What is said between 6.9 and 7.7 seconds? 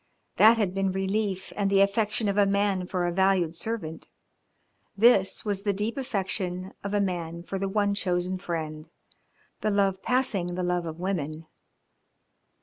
a man for the